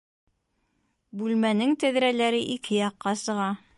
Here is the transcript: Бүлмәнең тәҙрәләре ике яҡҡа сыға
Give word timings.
Бүлмәнең 1.21 1.75
тәҙрәләре 1.85 2.41
ике 2.57 2.79
яҡҡа 2.81 3.15
сыға 3.27 3.51